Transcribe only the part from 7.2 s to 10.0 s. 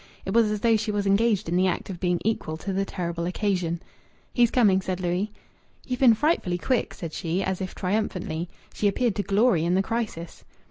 as if triumphantly. She appeared to glory in the